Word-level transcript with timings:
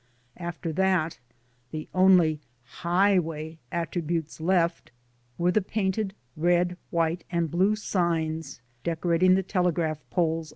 * 0.25 0.37
After 0.51 0.73
that 0.73 1.19
the 1.69 1.87
only 1.93 2.39
highway" 2.63 3.59
attributes 3.71 4.41
left 4.41 4.89
were 5.37 5.51
the 5.51 5.61
painted 5.61 6.15
red, 6.35 6.75
white 6.89 7.23
and 7.29 7.51
blue 7.51 7.75
signs 7.75 8.61
decorating 8.83 9.35
the 9.35 9.43
telegraph 9.43 9.99
poles 10.09 10.19
along 10.19 10.39
^ 10.39 10.39
See 10.39 10.39
Map 10.39 10.47
No. 10.47 10.47